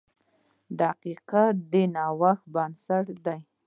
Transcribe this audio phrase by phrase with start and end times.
[0.81, 3.35] •دقیقه د نوښت بنسټ ده.